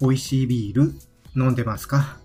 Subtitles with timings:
[0.00, 0.92] 美味しいビール
[1.36, 2.18] 飲んでますか？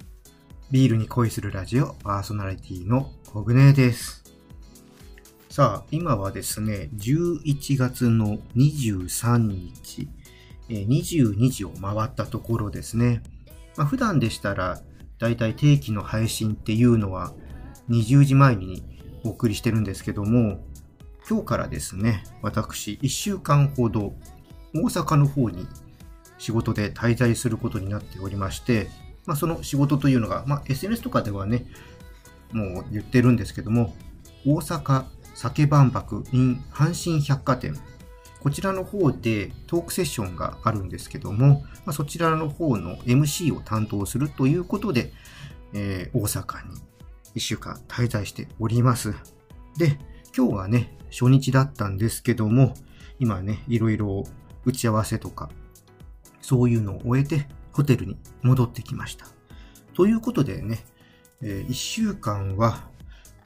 [0.71, 4.23] ビールに恋するラジオパーソナリティのコグネです。
[5.49, 10.09] さあ、今はですね、11月の23日、
[10.67, 13.21] 22時を回ったところですね。
[13.77, 14.81] まあ、普段でしたら、
[15.20, 17.33] だいたい定期の配信っていうのは
[17.89, 18.83] 20時前に
[19.23, 20.66] お送りしてるんですけども、
[21.30, 24.16] 今日からですね、私1週間ほど
[24.73, 25.67] 大阪の方に
[26.39, 28.89] 仕事で滞在することになっておりまして、
[29.25, 31.66] まあ、その仕事というのが、まあ、SNS とかではね、
[32.52, 33.95] もう言ってるんですけども、
[34.45, 37.77] 大阪酒万博 in 阪神百貨店。
[38.41, 45.11] こちらの方でトークセッションがあるんですけども、まあ、そちらの方の MC を担当するということで、
[45.73, 46.77] えー大阪に
[47.36, 49.14] 1週間滞在しております。
[49.77, 49.99] で、
[50.36, 52.73] 今日はね、初日だったんですけども、
[53.19, 54.23] 今ね、いろいろ
[54.66, 55.49] 打ち合わせとか、
[56.42, 59.28] そういうのを終えてホテルに戻ってきました。
[59.94, 60.86] ということでね、
[61.42, 62.90] え1週間は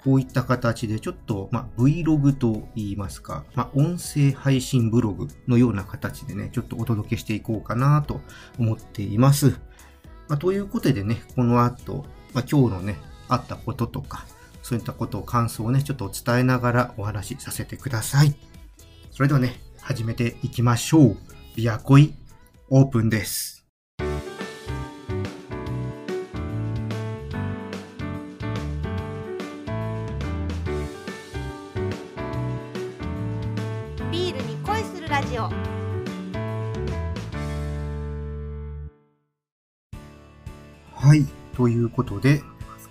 [0.04, 8.20] こういった形でちょっと、ま、Vlog と言いますか、ま、音声配信ブログのような形でね、ちょっとお届けしていこうかなと
[8.60, 9.58] 思っています。
[10.28, 12.98] ま、ということでね、この後、ま、今日のね、
[13.30, 14.26] あったこととか、
[14.62, 18.36] そういったことを感想をね、ちょっと伝えながらお話しさせてください。
[19.12, 21.18] それではね、始めていきましょう。
[21.56, 22.14] ビアコイ
[22.76, 23.68] オープンです。
[24.00, 35.52] ビールに恋するラジオ
[40.96, 41.28] はい。
[41.56, 42.42] ということで、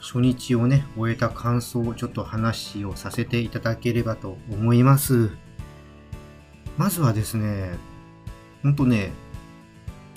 [0.00, 5.30] 初日をね、終えた感想をちょっと話をさせていただければと思います。
[6.78, 7.72] まずはですね、
[8.62, 9.10] ほんとね、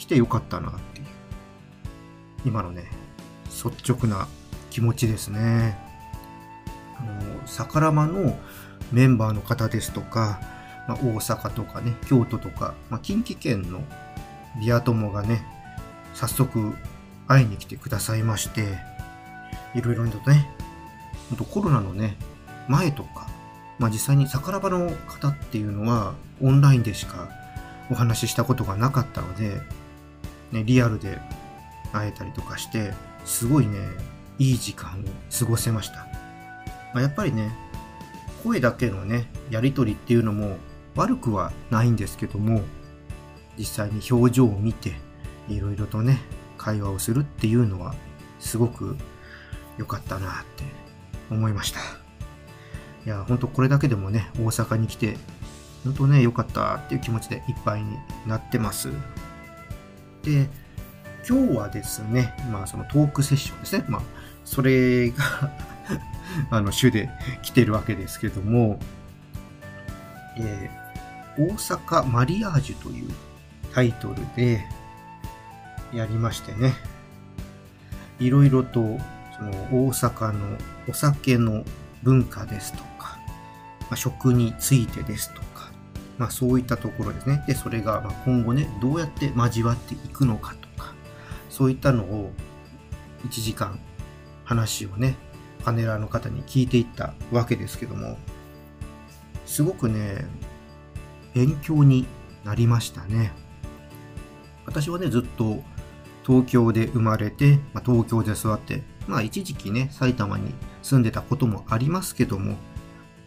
[0.05, 1.07] 来てよかったなっていう、
[2.45, 2.85] 今のね、
[3.45, 4.27] 率直な
[4.69, 5.75] 気持ちですね。
[6.99, 8.37] あの、サラマの
[8.91, 10.39] メンバーの方ですとか、
[10.87, 13.81] まあ、大阪とかね、京都とか、まあ、近畿圏の
[14.59, 15.43] ビア友がね、
[16.13, 16.75] 早速
[17.27, 18.77] 会いに来てくださいまして、
[19.73, 20.47] いろいろとね、
[21.31, 22.15] ほんとコロナのね、
[22.67, 23.27] 前とか、
[23.79, 27.27] まあ実際に桜庭の方っていうのはオンラインでしか
[27.91, 29.61] お話ししたことがなかったので、
[30.55, 31.19] ね、リアルで
[31.91, 32.93] 会えたりとかして、
[33.25, 33.77] すごいね、
[34.39, 35.03] いい時間を
[35.37, 36.07] 過ごせました。
[36.93, 37.53] まあ、やっぱりね、
[38.43, 40.57] 声だけのね、やりとりっていうのも
[40.95, 42.61] 悪くはないんですけども、
[43.57, 44.93] 実際に表情を見て、
[45.49, 46.19] いろいろとね、
[46.57, 47.93] 会話をするっていうのは、
[48.39, 48.95] すごく
[49.77, 50.63] 良かったなって
[51.29, 51.79] 思いました。
[53.05, 55.17] いや、ほんとこれだけでもね、大阪に来て、
[55.83, 58.89] ほんとね、良かったっていう気持ちでいっぱいになってます。
[60.25, 60.49] で、
[61.27, 63.85] 今日はですね、まあそのトークセッションですね。
[63.87, 64.01] まあ、
[64.43, 65.51] それが
[66.51, 67.09] あの、主で
[67.41, 68.79] 来てるわけですけども、
[70.37, 70.85] えー
[71.37, 73.09] 大阪マリアージュという
[73.73, 74.65] タイトルで
[75.93, 76.73] やりましてね、
[78.19, 78.79] いろいろと
[79.37, 80.57] その大阪の
[80.87, 81.65] お酒の
[82.03, 83.17] 文化ですとか、
[83.81, 85.41] まあ、食についてですと、
[86.17, 87.43] まあそういったところですね。
[87.47, 90.93] で、それが今後ね、どうやって交わっていくのかとか、
[91.49, 92.31] そういったのを
[93.27, 93.79] 1時間
[94.43, 95.15] 話をね、
[95.63, 98.17] パネラーの方に聞いていったわけですけども、
[99.45, 100.25] すごくね、
[101.33, 102.05] 勉強に
[102.43, 103.33] なりましたね。
[104.65, 105.63] 私はね、ずっと
[106.25, 112.55] 東京で生まれて、まあ、東京で育って、まあ一時期ね、埼玉に住んでたこともありますけども、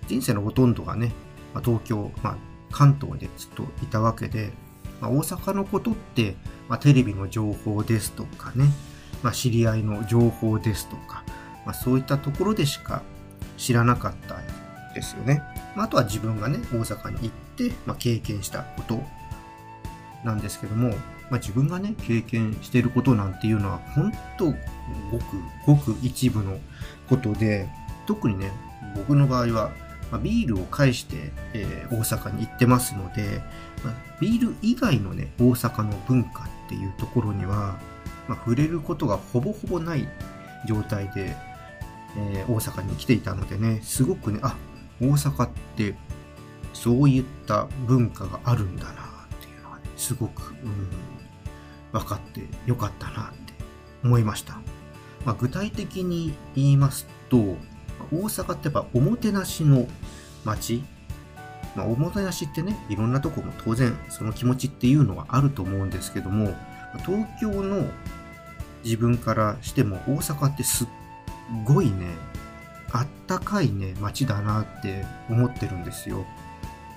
[0.07, 1.13] 人生のほとんどがね、
[1.55, 2.37] まあ、東京、まあ
[2.71, 4.53] 関東でずっといたわけで、
[5.01, 6.37] まあ、大阪のことって、
[6.69, 8.67] まあ、テレビの情報ですとかね、
[9.23, 11.25] まあ、知り合いの情報ですとか、
[11.65, 13.03] まあ、そういったところでしか
[13.57, 14.41] 知らなかった
[14.95, 15.43] ですよね。
[15.77, 19.03] まあ、あとは自分がね、大阪に行って、まあ、経験したこと
[20.25, 20.91] なんですけども、
[21.31, 25.37] まあ、自分がね、経験していることなんていうのは、本当ごく
[25.67, 26.59] ごく一部の
[27.09, 27.69] ことで、
[28.07, 28.51] 特にね、
[28.97, 29.71] 僕の場合は、
[30.11, 33.43] まあ、ビールを介して、えー大阪に行ってますので、
[33.85, 37.79] まあ、ビール以外のね、大阪の文化っていうところには、
[38.29, 40.09] まあ、触れることがほぼほぼない
[40.67, 41.37] 状態で、
[42.17, 44.57] えー大阪に来ていたのでね、すごくね、あ、
[45.01, 45.95] 大阪って
[46.73, 48.95] そういった文化があるんだなっ
[49.41, 50.89] ていうのはね、すごく、うん、
[51.93, 53.53] 分かってよかったなって
[54.05, 54.55] 思いました。
[55.25, 57.57] まあ、具体的に言いますと、
[58.13, 59.87] 大阪ってやっぱおもてなしの
[60.45, 60.83] 街、
[61.77, 66.55] まあ、おもてなしってね、いろんなとこも当然その気持ちっていうのはあると思うんですけども、
[67.05, 67.87] 東京の
[68.85, 70.89] 自分からしても大阪ってすっ
[71.65, 72.07] ごいね、
[72.93, 76.25] あったかいね、街だなって思ってるんですよ。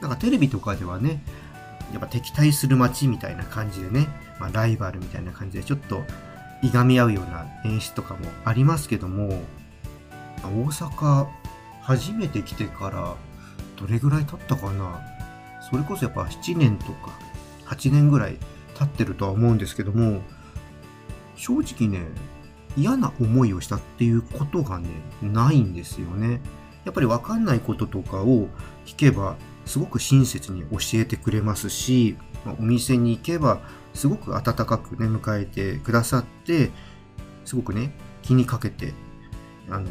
[0.01, 1.21] なんかテレビとかではね、
[1.91, 4.07] やっぱ敵対する街みたいな感じでね、
[4.39, 6.03] まあ、ライバルみたいな感じでちょっと
[6.63, 9.43] いがみ合うような演出とかもありますけども、
[10.43, 11.27] 大阪
[11.81, 13.15] 初めて来てから
[13.79, 14.99] どれぐらい経ったかな？
[15.69, 17.11] それこそやっぱ7年とか
[17.65, 18.37] 8年ぐらい
[18.77, 20.21] 経ってるとは思うんですけども、
[21.35, 22.05] 正直ね、
[22.77, 24.89] 嫌な思いをしたっていうことがね、
[25.21, 26.41] ないんですよね。
[26.83, 28.47] やっぱりわかんないこととかを
[28.85, 32.17] 聞けば、すごく親切に教えてくれますし、
[32.59, 33.61] お店に行けば、
[33.93, 36.71] すごく温かくね、迎えてくださって、
[37.45, 38.93] すごくね、気にかけて、
[39.71, 39.87] あの、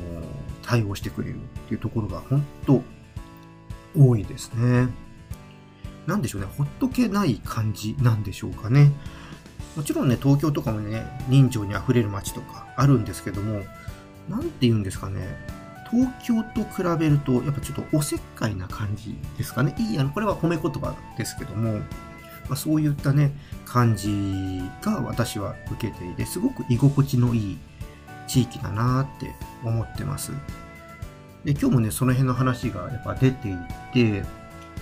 [0.62, 1.38] 対応してくれるっ
[1.68, 2.82] ていうところが本当
[3.98, 4.88] 多いですね。
[6.06, 8.92] なんでしょうね、ほっとけない感じなんでしょうかね。
[9.76, 13.62] もちろんね、東京とかもね、人情に溢れる街とかあるんですけども、
[14.28, 15.36] なんて言うんですかね、
[15.90, 19.74] 東京と比べると、やっぱちょっとおせっかいな感じですかね。
[19.78, 21.78] いい、あの、これは褒め言葉ですけども、
[22.48, 23.32] まあ、そういったね、
[23.64, 27.58] 感じが私は受けていて、すごく居心地のいい
[28.30, 29.34] 地域だなって
[29.64, 30.30] 思ってます。
[31.44, 33.56] で、今日もね、その辺の話がやっぱ出てい
[33.92, 34.22] て、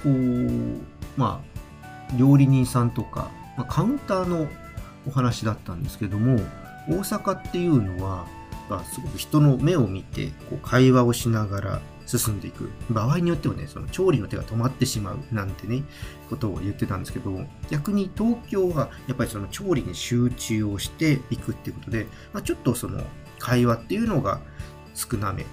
[0.02, 0.82] こう、
[1.16, 4.46] まあ、料理人さんとか、まあ、カウンターの
[5.06, 6.36] お話だったんですけども、
[6.90, 8.26] 大阪っていうのは、
[8.68, 12.68] まあ、すごく人の目を見て、こう会話をしながら進んでいく。
[12.90, 15.84] 場合によってはね、その調理の手が止まってしまうなんてね、
[16.28, 23.02] ことを言ってたんですけど、逆に東京はやっぱりその調理に集中をしていくっていうことで、まあ、ちょっとその
[23.38, 24.40] 会話っていうのが
[24.94, 25.46] 少なめっ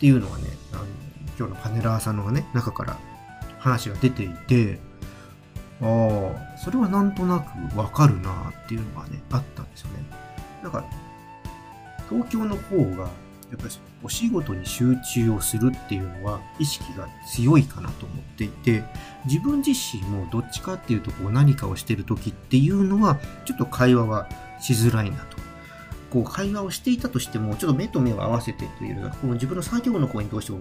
[0.00, 0.82] ていうのはね、あの
[1.38, 2.98] 今日のパネラーさんのね、中から
[3.58, 4.80] 話が出ていて、
[5.80, 10.04] ああ、それはなんとなくわかるなっていうのがね、あったんですよね。
[10.62, 10.84] なんか、
[12.08, 13.10] 東京の方が、
[13.50, 18.84] やっぱりお仕事に集中をするっていうのは意識が強いかなと思っていて、
[19.24, 24.28] 自分自身もどっちかっていうとこう何かをしてる時っていうのは、ちょっと会話は
[24.60, 25.47] しづらいなと。
[26.10, 30.60] こう会話をしていたとしても、ちょっと目と目を合わせてというよりは、この自分の作業の方にどうしても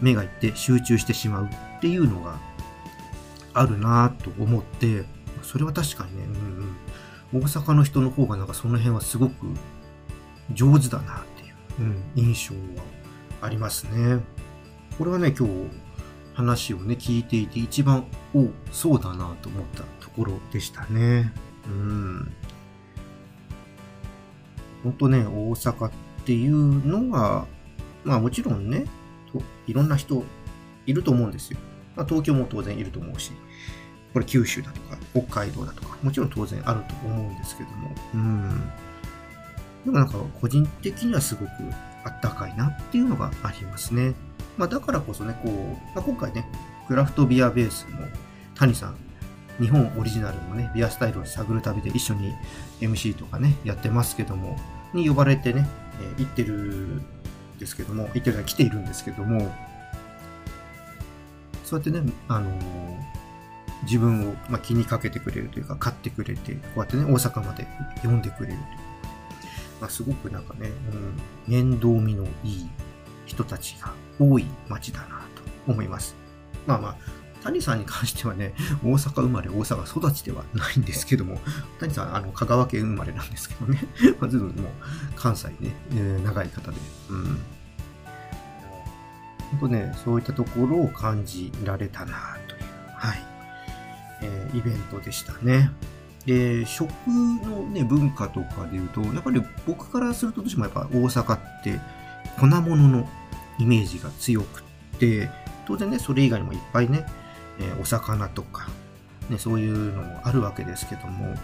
[0.00, 2.38] 目がいって集中してしまうっていうのが
[3.54, 5.04] あるなと思って、
[5.42, 6.74] それは確かにね、うん
[7.34, 9.46] うん、大阪の人の方がなんかその辺はすごく
[10.52, 12.84] 上手だなっていう、うん、印象は
[13.42, 14.20] ありますね。
[14.98, 15.54] これはね、今日
[16.34, 21.32] 話をね、聞いていて一番、おそうだなと思ったところでしたね。
[21.66, 22.32] うん。
[24.82, 25.90] 本当ね、大阪っ
[26.24, 27.46] ていうのは、
[28.04, 28.86] まあもちろんね、
[29.66, 30.24] いろんな人
[30.86, 31.58] いると思うんですよ。
[31.96, 33.32] まあ、東京も当然いると思うし、
[34.12, 38.72] これ九州だとか北海道だとか、もちろん当然あると思うんですけども、うん。
[39.84, 41.50] でもなんか個人的にはすごく
[42.04, 44.14] あったかいなっていうのがありますね。
[44.56, 46.46] まあだからこそね、こう、まあ、今回ね、
[46.88, 48.06] クラフトビアベースの
[48.54, 48.96] 谷さん、
[49.60, 52.32] 日本オリジナルのね、ビアスタイルを探る旅で一緒に
[52.80, 54.58] MC とかね、やってますけども、
[54.94, 55.66] に呼ばれてね、
[56.00, 57.02] え行ってるん
[57.58, 59.52] ですけども、行ってるの来ているんですけども、
[61.64, 62.50] そうやってね、あの
[63.84, 67.66] 自分を、ま、気にかけてくれるというか、買ってくれて、こうやってね、大阪まで
[68.02, 68.92] 呼んでくれるという
[69.82, 70.70] まあ、すごくなんかね、
[71.48, 72.70] うん、面倒見のいい
[73.26, 75.06] 人たちが多い街だな
[75.66, 76.14] と思います。
[76.68, 76.96] まあまあ、
[77.44, 81.38] 谷さんに関してはね、大阪生まれ、大阪育ちではないんですけども、
[81.80, 83.80] 谷さん、あの、香川県生まれなんですけどね、
[84.20, 84.54] ま、ずっともう
[85.16, 86.76] 関西ね、えー長い方で、
[87.10, 87.24] うん。
[89.50, 92.62] 本当ね、そういったところを感じられたなという、
[92.96, 93.22] はい、
[94.22, 95.70] えーイベントでしたね。
[96.24, 101.80] で、食のね、文化とかで言うと、やっぱり僕からするとどうしてもやっぱ大阪って
[102.38, 103.08] 粉物の
[103.58, 105.28] イメージが強くって、
[105.66, 107.04] 当然ね、それ以外にもいっぱいね、
[107.62, 108.68] えお魚とか、
[109.30, 111.34] ね、そういうのもあるわけですけども、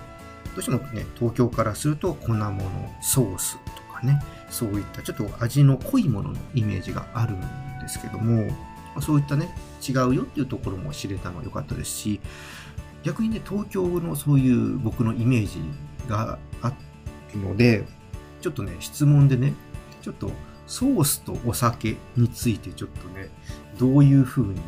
[0.54, 2.60] どうしてもね、東京からすると粉物、
[3.00, 4.20] ソースとかね、
[4.50, 7.40] そういったちょっと味の濃いもののイメージがあるん
[7.80, 8.48] ですけども、
[9.00, 9.54] そういったね、
[9.86, 12.20] 違うよっていうところも知れたのは良かったですし、
[13.02, 15.60] 逆にね、東京のそういう僕のイメージ
[16.08, 16.72] があ
[17.32, 17.86] るので、
[18.40, 19.54] ちょっとね、質問でね、
[20.02, 20.30] ちょっと
[20.66, 23.30] ソースとお酒についてちょっとね、
[23.78, 24.60] どういう風に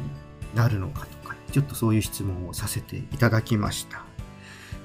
[0.55, 1.20] なるのかと、
[1.51, 4.05] ちょっとそういう質問をさせていただきました。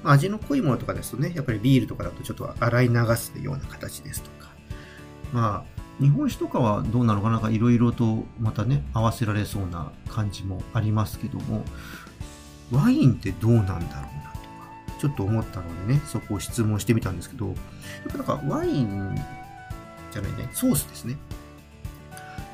[0.04, 4.50] 味の濃いものとかですとね、やっぱりビールとかだとちょっと洗い流すような形ですとか。
[5.32, 7.38] まあ、日本酒とかはどうなのかな？
[7.38, 11.64] んかいろいろとまたね、合わせられそうな感じもありますけども、
[12.70, 14.10] ワインってどうなんだろうなとか、
[15.00, 17.56] ちょっと思ったのでね、そこを質問してみたんですけど、やっ
[18.10, 19.16] ぱなんかワイン
[20.12, 21.16] じゃないね、ソースですね。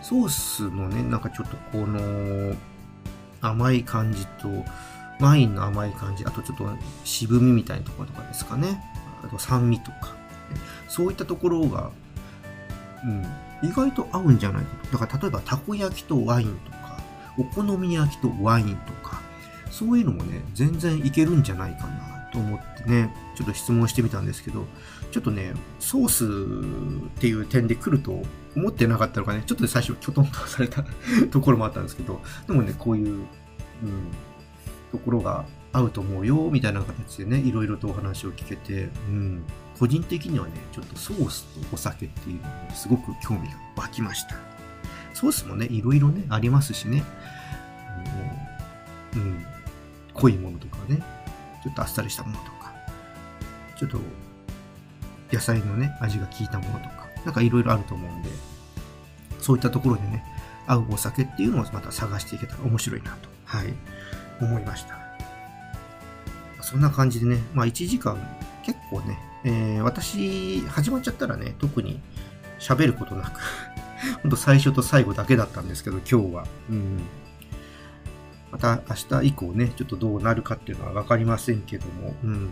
[0.01, 2.55] ソースのね、なんかちょっとこの
[3.43, 4.49] 甘い感じと、
[5.21, 6.67] ワインの甘い感じ、あとちょっと
[7.05, 8.83] 渋みみたいなところとかですかね。
[9.23, 10.15] あと酸味とか。
[10.89, 11.91] そういったところが、
[13.05, 14.99] うん、意外と合うんじゃないかと。
[14.99, 16.99] だから例えばたこ焼きとワインとか、
[17.39, 19.21] お好み焼きとワインとか、
[19.71, 24.65] そういうのもね、全然いけるんじゃないかなと思ってね、ちょっと質問してみたんですけど、
[25.11, 26.25] ちょっとね、ソース
[27.07, 28.23] っていう点で来ると
[28.57, 30.85] 思ってなかったのかね、ちょっと最初、きょとんとされた
[31.31, 33.25] ところもあったんですけど、でもね、こういう、うん、
[34.91, 39.43] ところが合うと思うよ、みたいな形でね、いろいろとお話を聞けて、うん、
[39.79, 44.37] 個人的にはね、ちょっとソースとお酒っていうのにすごく興味が湧きました。
[45.15, 47.05] ソースもね、いろいろね、ありますしね、
[49.15, 49.45] うん、
[50.15, 51.03] 濃いものとかね、
[51.63, 52.73] ちょっとあっさりしたものとか、
[53.77, 53.99] ちょっと
[55.33, 58.31] 野菜のね、味が効いたものとか、なんかいろいろあると思うんで、
[59.41, 60.25] そういったところでね、
[60.67, 63.75] 合うお酒っていうのをまた探していけたら面白いなと、はい、
[64.41, 64.99] 思いました。
[66.63, 68.17] そんな感じでね、まあ1時間
[68.65, 72.01] 結構ね、えー、私、始まっちゃったらね、特に
[72.59, 73.41] 喋ることなく
[74.23, 76.47] ほんと最初と最後だけだったんですけど、今日は。
[76.71, 77.01] うん。
[78.53, 82.51] また明日以降ね、ちょっとどうなるかっていうのはわかりませんけども、うん。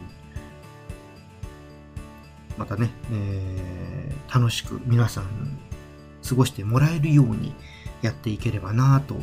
[2.57, 5.59] またね、えー、楽しく皆さん
[6.26, 7.54] 過ごしてもらえるように
[8.02, 9.14] やっていければなと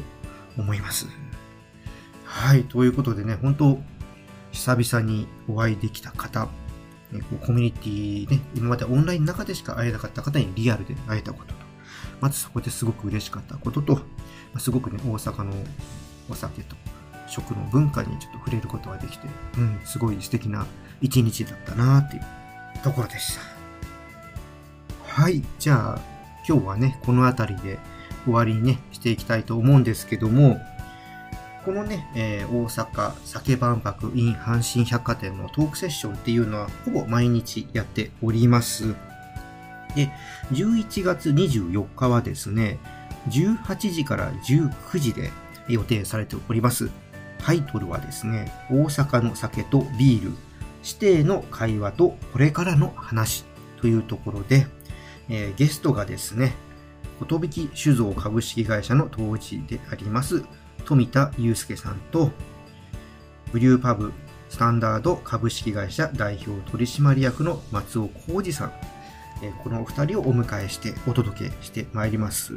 [0.55, 1.07] 思います。
[2.23, 3.79] はい、ということでね、本当
[4.51, 6.47] 久々にお会いできた方、
[7.45, 11.59] コミュニティね、今までオンラインの中でしか会えなかった方にリアルで会えたことと、
[12.21, 14.01] まずそこですごく嬉しかったことと、
[14.59, 15.53] すごくね、大阪の
[16.29, 16.75] お酒と
[17.27, 20.65] 食の文化にちょっと触れることができて、うん、すごい素敵な
[21.01, 22.23] 一日だったなっていう
[22.83, 23.41] ところでした。
[25.03, 26.01] はい、じゃあ
[26.47, 27.79] 今日はね、この辺りで
[28.23, 30.59] 終わりにね、していきたいと思うんですけども、
[31.65, 38.95] このね、えー、大阪酒万博 in 阪神百貨店のトークセッションっていうのはほぼ毎日やっております。
[39.95, 40.09] で、
[40.53, 42.77] 11月24日はですね、
[43.29, 45.31] 18時から19時で
[45.69, 46.89] 予定されております。
[47.39, 50.31] タイトルはですね、大阪の酒とビール、
[50.83, 53.45] 指定の会話とこれからの話
[53.81, 54.67] というところで、
[55.29, 56.53] えー、ゲストがですね、
[57.25, 60.43] 寿酒造株式会社の当時であります、
[60.85, 62.31] 富田祐介さんと、
[63.51, 64.13] ブリューパブ
[64.49, 68.73] スタンダード株式会社代表取締役の松尾浩二さん、
[69.41, 72.53] えこのお二人をお迎えしてお届けしてまいります。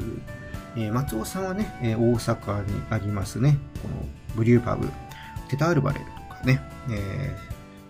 [0.76, 4.06] え松尾さんはね、え大阪にありますね、この
[4.36, 4.88] ブリューパブ、
[5.48, 6.60] テタールバレルとかね、
[6.90, 7.36] え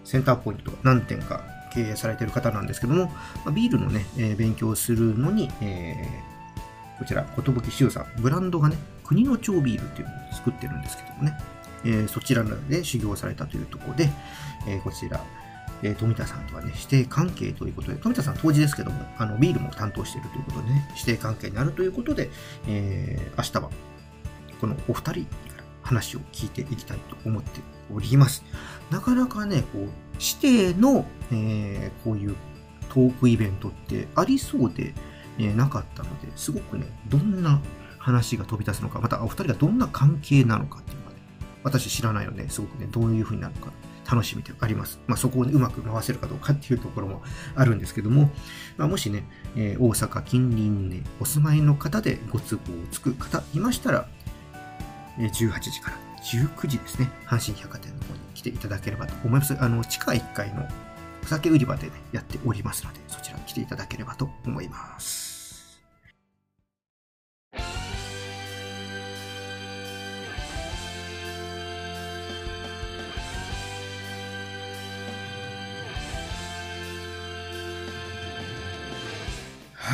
[0.04, 1.42] センターポイント何点か
[1.72, 3.12] 経営されている方なんですけども、
[3.44, 6.08] まビールのね、え勉強するのに、え
[6.98, 11.38] こちら、寿修さん、ブランドがね、国の町ビールっていうのを作ってるんですけどもね、
[11.84, 14.10] え、そちらで修行されたというところで、
[14.68, 15.24] え、こちら、
[15.82, 22.30] えー、富田さんとはね、指定関係ということで、富田さん当時ですけども、あの、ビールも担当しているということでね、指定関係になるということで、
[22.66, 23.70] えー、明日は、
[24.60, 27.60] このお二人から話を聞いていきたいと思って
[27.94, 28.44] おります。
[28.90, 29.88] なかなかね、こう、
[30.20, 32.36] 指定の、えー、こういう
[32.90, 34.94] トークイベントってありそうで、
[35.38, 37.60] えー、なかったので、すごくね、どんな
[37.98, 41.16] 話が飛び出すのか、またお二人がどんな関係なのかっていうのがね、
[41.62, 43.72] 私知らないので、すごくね、どういう風になるのか
[44.10, 44.98] 楽しみであります。
[45.06, 47.22] まあ、そこを、ね、うまく回せるかどうかっていうところも
[47.54, 48.30] あるんですけども、
[48.76, 49.24] まあ、もしね、
[49.56, 54.08] えー、大阪近隣に、ね、お住まいの方でご都合つく方いましたら、
[55.18, 59.56] え、18時から19時ですね、阪神百貨店の方に来ていただければと思います。
[59.60, 60.66] あの、地下1階の
[61.22, 65.29] お酒売り場でね、やっておりますので、そちらに来ていただければと思います。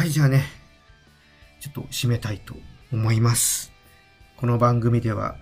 [0.07, 0.45] い、じゃあね、
[1.61, 2.55] ちょっと締めたいと
[2.93, 3.73] 思います。
[4.37, 5.37] この番組では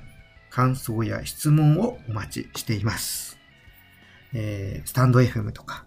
[0.50, 3.38] 感想や質問をお待ちしています。
[4.32, 5.86] えー、スタンド FM とか、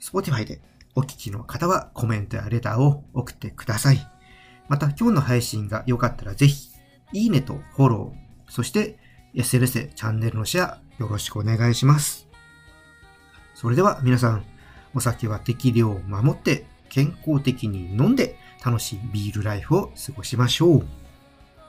[0.00, 0.60] Spotify で
[0.94, 4.06] お聞きの方はコメントやレターを送ってください。
[4.68, 6.70] また今日の配信が良かったらぜひ、
[7.12, 8.98] いいねとフォロー、そして
[9.34, 12.28] SNS チャンネルのシェアよろしくお願いします。
[13.54, 14.44] それでは皆さん、
[14.94, 20.86] お酒は適量を守って健康的に飲んで楽しいビールライフを過ごしましょう。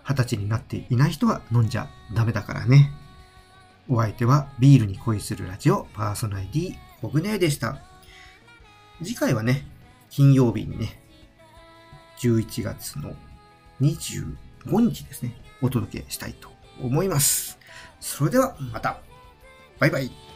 [0.08, 2.92] 二十歳になっていない人は飲んじゃダメだからね。
[3.90, 7.80] お相手はビールに恋するラジオパーソナリティコグネでした。
[9.04, 9.66] 次回はね、
[10.12, 11.02] 金曜日にね、
[12.20, 13.16] 11月の
[13.82, 14.36] 25
[14.80, 17.58] 日ですね、お届けしたいと思います。
[18.00, 19.00] それではまた。
[19.80, 20.35] バイバイ。